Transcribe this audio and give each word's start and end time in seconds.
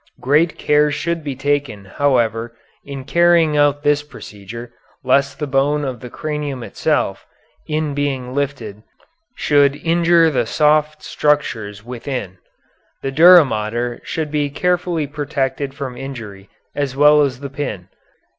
Great 0.19 0.57
care 0.57 0.89
should 0.89 1.23
be 1.23 1.35
taken, 1.35 1.85
however, 1.85 2.57
in 2.83 3.05
carrying 3.05 3.55
out 3.55 3.83
this 3.83 4.01
procedure 4.01 4.73
lest 5.03 5.37
the 5.37 5.45
bone 5.45 5.85
of 5.85 5.99
the 5.99 6.09
cranium 6.09 6.63
itself, 6.63 7.27
in 7.67 7.93
being 7.93 8.33
lifted, 8.33 8.81
should 9.35 9.75
injure 9.75 10.31
the 10.31 10.47
soft 10.47 11.03
structures 11.03 11.85
within. 11.85 12.39
The 13.03 13.11
dura 13.11 13.45
mater 13.45 14.01
should 14.03 14.31
be 14.31 14.49
carefully 14.49 15.05
protected 15.05 15.75
from 15.75 15.95
injury 15.95 16.49
as 16.75 16.95
well 16.95 17.21
as 17.21 17.39
the 17.39 17.51
pin. 17.51 17.87